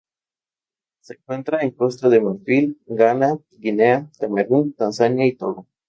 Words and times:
Se 1.01 1.13
encuentra 1.13 1.61
en 1.61 1.69
Costa 1.69 2.09
de 2.09 2.19
Marfil, 2.21 2.81
Ghana, 2.87 3.37
Guinea, 3.51 4.09
Camerún, 4.19 4.73
Tanzania 4.73 5.27
y 5.27 5.35
Togo. 5.35 5.67